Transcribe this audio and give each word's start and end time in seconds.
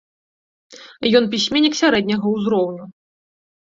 Ён 1.21 1.29
пісьменнік 1.35 1.79
сярэдняга 1.83 2.27
ўзроўню. 2.37 2.85